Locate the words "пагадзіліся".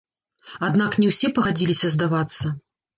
1.37-1.95